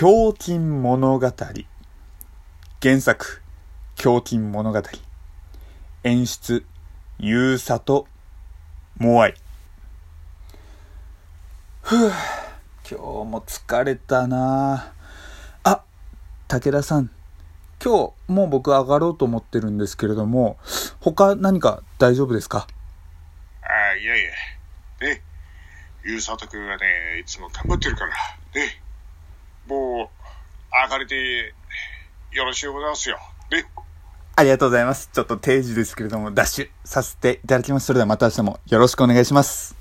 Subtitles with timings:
[0.00, 1.32] 胸筋物語。
[2.80, 3.42] 原作、
[3.98, 4.82] 胸筋物語。
[6.04, 6.64] 演出、
[7.18, 8.06] ゆうさと、
[8.96, 9.34] もあい。
[11.82, 12.12] ふぅ、
[12.88, 12.94] 今日
[13.28, 14.92] も疲れたな
[15.64, 15.82] あ、
[16.46, 17.10] 武田さん。
[17.84, 20.58] 今日、もう僕上がろうと思ってるんですけれども、
[21.00, 22.68] 他何か大丈夫ですか？
[23.62, 24.30] ああ、いやいや。
[25.08, 25.22] ね。
[26.04, 28.14] ゆうさとくんがね、いつも頑張ってるから。
[28.54, 28.80] ね。
[29.68, 31.54] もう、上がれて、
[32.32, 33.18] よろしゅうございますよ。
[33.50, 33.66] ね。
[34.36, 35.10] ありがとうございます。
[35.12, 37.86] ちょっと定時ですけれども、ダッシュさせていただきます。
[37.86, 39.76] それではまた明日もよろしくお願いします。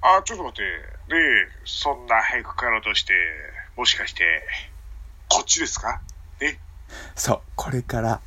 [0.00, 0.90] あ、ちょっと待って。
[1.14, 1.16] ね
[1.64, 3.12] そんな早く帰ろうとして、
[3.76, 4.24] もしかして、
[5.28, 6.00] こっちですか？
[6.40, 6.58] ね。
[7.14, 8.20] そう、これから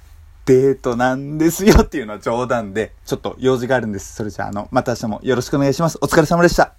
[0.45, 4.13] デートなんですよっていうのは冗談で、ちょっと用事があるんです。
[4.15, 5.97] それじゃあ、あの、また明日もよろしくお願いします。
[6.01, 6.73] お疲れ様でした。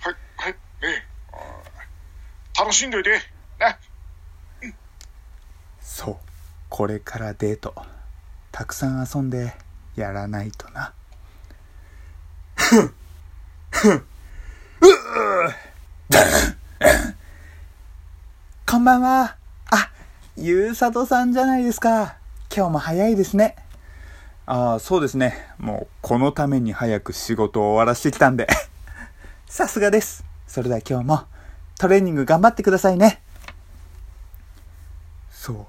[0.00, 0.58] はい、はい、ね
[2.56, 3.12] あー楽しんどいて。
[3.12, 3.18] ね。
[5.80, 6.16] そう、
[6.68, 7.74] これからデート、
[8.52, 9.54] たくさん遊んで
[9.96, 10.92] やらないとな。
[12.56, 12.94] ふん、
[13.70, 14.04] ふん、うぅ
[18.66, 18.84] こん。
[18.84, 19.00] ばん。
[19.00, 19.36] は。
[19.70, 19.90] あ、
[20.36, 21.32] ゆうさとさん。
[21.32, 22.16] じゃないですか。
[22.54, 23.56] 今日も早いですね。
[24.44, 25.54] ああ、そうですね。
[25.56, 28.36] もう、このために早く仕事を終わらしてきたん。
[28.36, 28.46] で。
[29.46, 30.22] さすがです。
[30.46, 31.37] それでは今日も
[31.78, 33.22] トレーニング頑張ってくださいね。
[35.30, 35.66] そう。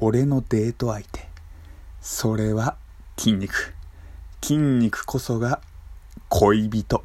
[0.00, 1.28] 俺のデート相手。
[2.00, 2.76] それは
[3.18, 3.74] 筋肉。
[4.42, 5.60] 筋肉こそが
[6.30, 7.04] 恋人。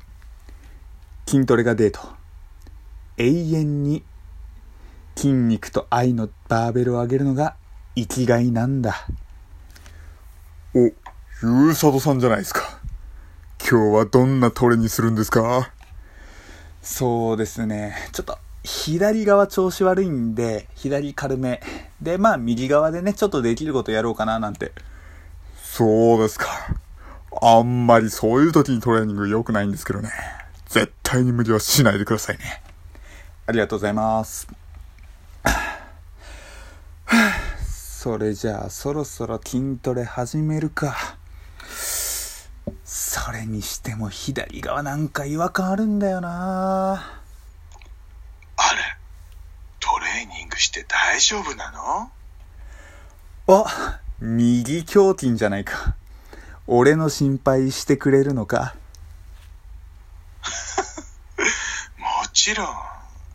[1.27, 1.99] 筋トレがデート。
[3.17, 4.03] 永遠に
[5.17, 7.57] 筋肉と愛のバーベルを上げるのが
[7.95, 9.05] 生きがいなんだ。
[10.73, 10.93] お、ゆ
[11.71, 12.79] うさとさんじゃないですか。
[13.59, 15.73] 今日はどんなトレにするんですか？
[16.81, 17.95] そうですね。
[18.11, 21.61] ちょっと左側調子悪いんで、左軽め。
[22.01, 24.71] で、まあ右側でね、ちょっとできることやろうかななんて。
[25.61, 26.47] そうですか。
[27.41, 30.09] あんまりそういう時にトレーニング良くないんですけどね。
[30.67, 32.61] 絶対に無理はしないでくださいね。
[33.45, 34.47] ありがとうございます。
[37.65, 41.18] それじゃあそろそろ筋トレ始めるか。
[42.91, 48.79] それにしても左側なんか違和感あるんだよなあれ、
[49.79, 52.11] トレーニングして大丈夫なの？
[53.63, 55.93] あ、右胸筋じゃないか。
[56.65, 58.73] 俺の心配してくれるのか
[61.95, 62.75] もちろん、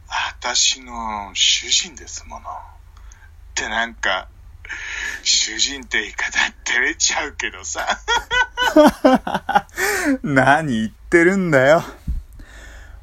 [0.08, 2.50] 私の主人ですもの。
[2.50, 2.52] っ
[3.54, 4.26] てなんか、
[5.22, 7.86] 主人って言い方照れちゃうけどさ。
[10.22, 11.82] 何言ってるんだよ。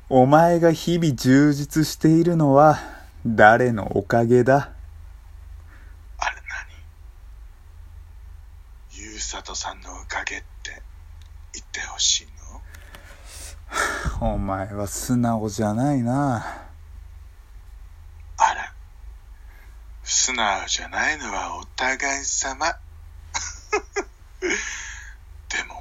[0.10, 2.80] お前が日々充実しているのは
[3.26, 4.72] 誰のおかげだ？
[6.18, 6.36] あれ
[8.92, 9.04] 何？
[9.04, 10.82] ゆうさとさんのおかげって
[11.54, 12.28] 言ってほしい
[14.22, 14.34] の？
[14.34, 16.68] お前は素直じゃないな。
[18.38, 18.74] あら、
[20.04, 22.76] 素直じゃないのはお互い様。
[25.48, 25.76] でも、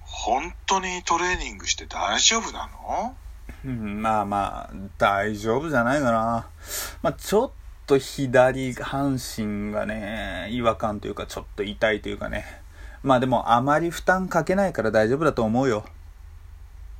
[0.00, 3.16] 本当にトレーニングして大丈夫なの？
[3.64, 6.46] うんまあまあ、大丈夫じゃないかな。
[7.02, 7.50] まあちょっ
[7.86, 12.44] と左半身がね、違和感というかちょっと痛いというかね。
[13.02, 15.84] まあでもあまり負担かけないから大丈夫だと思うよ。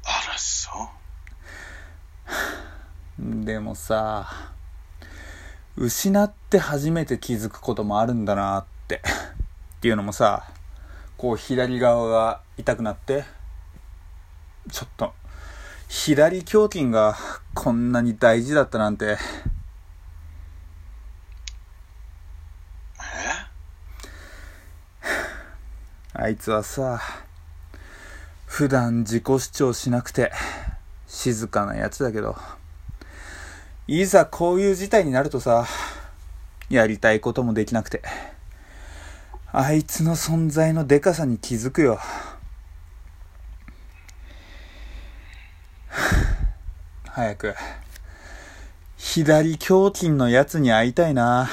[0.05, 0.71] あら、そ
[3.21, 3.45] う。
[3.45, 4.29] でもさ、
[5.77, 9.03] 失って初めて気づくこともあるんだなって。
[9.77, 10.45] っていうのもさ、
[11.17, 13.25] こう左側が痛くなって、
[14.71, 15.15] ちょっと、
[15.89, 17.17] 左胸筋が
[17.55, 19.19] こんなに大事だったなんて、え？
[26.15, 27.01] あいつはさ、
[28.45, 30.33] 普段自己主張しなくて
[31.07, 32.37] 静かなやつだけど、
[33.87, 35.67] いざこういう事態になるとさ、
[36.69, 38.03] やりたいこともできなくて、
[39.53, 41.99] あいつの存在のデカさに気づくよ。
[47.19, 47.57] 早く、
[48.97, 51.51] 左胸筋のやつに会いたいな。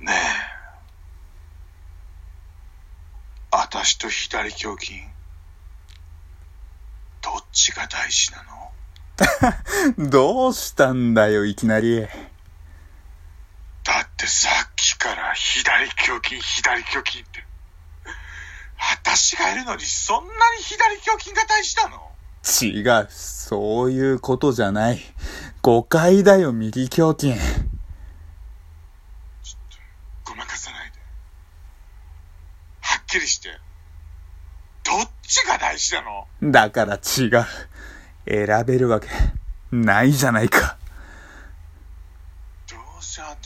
[0.00, 0.16] ねえ。
[3.52, 5.00] 私と左胸筋、
[7.22, 8.44] どっちが大事な
[9.96, 10.08] の？
[10.10, 12.06] どうしたんだよ、いきなり。
[14.24, 17.44] だってさっきから左胸筋、左胸筋って。
[19.02, 22.10] 私がいるのにそんなに左胸筋が大事なの？
[22.62, 23.08] 違う。
[23.10, 25.00] そういうことじゃない。
[25.60, 27.34] 誤解だよ、右胸筋。
[30.24, 30.98] ごまかさないで。
[32.80, 33.50] はっきりして。
[34.84, 36.26] どっちが大事なの？
[36.50, 37.46] だから違う。
[38.26, 39.08] 選べるわけ
[39.70, 40.73] ないじゃないか。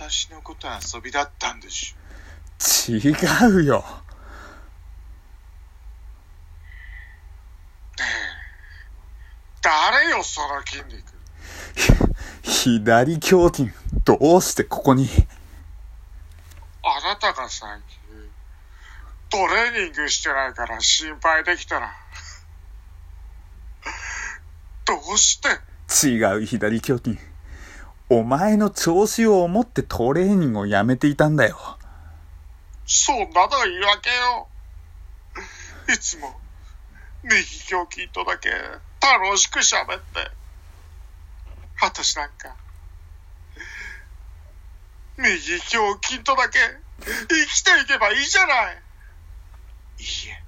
[0.08, 2.92] 私のことは遊びだったんでしょ。
[2.96, 3.12] 違
[3.60, 3.84] うよ。
[9.60, 11.12] 誰よ、その筋肉。
[12.42, 13.70] 左胸筋、
[14.06, 15.10] どうしてここに？
[16.82, 17.98] あなたが最近、
[19.28, 21.94] トレーニングしてないから心配できたら。
[24.86, 25.50] どうして？
[26.08, 27.18] 違う左胸筋。
[28.10, 31.78] お前の調子を思ってトレーニングをやめていたんだよ。
[32.86, 33.30] そんなの
[33.64, 34.48] 言い訳よ。
[35.94, 36.40] いつも、
[37.22, 37.34] 右
[37.70, 40.30] 胸筋とだけ楽しく喋って。
[41.82, 42.56] 私なんか、
[45.18, 46.58] 右胸筋とだけ
[47.00, 48.82] 生きていけばいいじゃない。
[49.98, 50.42] いいえ、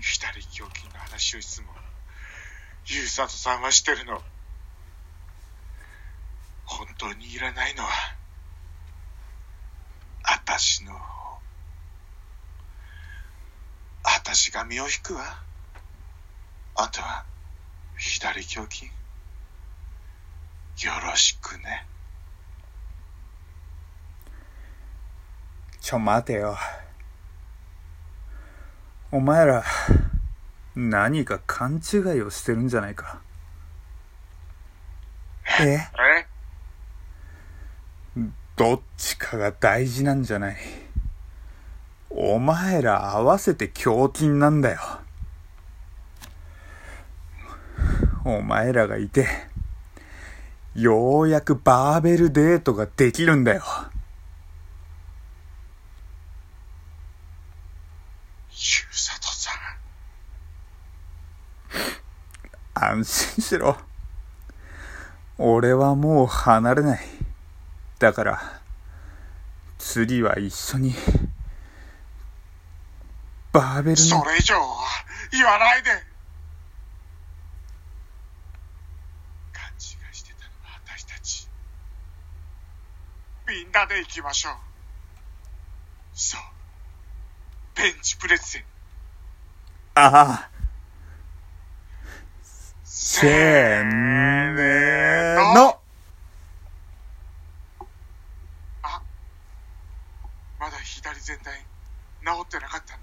[0.00, 1.68] 左胸筋の話をいつも、
[2.86, 4.22] ゆうさとさんはしてるの。
[7.02, 7.90] 本当にいらないのは、
[10.22, 11.40] 私の方。
[14.04, 15.42] 私が身を引くわ。
[16.76, 17.24] あとは、
[17.96, 18.86] 左胸筋。
[20.86, 21.84] よろしくね。
[25.80, 26.56] ちょ待てよ。
[29.10, 29.64] お前ら、
[30.76, 33.20] 何か勘違いをしてるんじゃないか。
[35.60, 35.64] え？
[35.64, 36.31] え？
[38.56, 40.56] どっちかが大事なんじゃない？
[42.10, 44.80] お前ら合わせて胸筋なんだよ。
[48.24, 49.26] お前らがいて、
[50.74, 53.62] ようやくバーベルデートができるんだよ。
[58.50, 59.50] ゆうさとさ
[62.78, 63.00] ん。
[63.00, 63.76] 安心しろ。
[65.38, 67.00] 俺はもう離れない。
[68.02, 68.60] だから、
[69.78, 70.92] 次は一緒に、
[73.52, 74.88] バーベルの、それ以上は
[75.30, 75.90] 言わないで。
[79.52, 81.46] 勘違いしてたのは私たち。
[83.46, 84.54] みんなで行きましょう。
[86.12, 86.40] そう。
[87.76, 88.64] ベンチプレスで
[89.94, 90.50] ああ、
[92.82, 93.84] せせー
[95.54, 95.78] の
[100.62, 101.58] まだ左全体
[102.22, 103.01] 治ってなかった